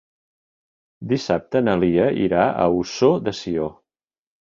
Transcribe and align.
Dissabte 1.11 1.63
na 1.67 1.77
Lia 1.83 2.09
irà 2.25 2.49
a 2.65 2.69
Ossó 2.83 3.15
de 3.29 3.39
Sió. 3.45 3.73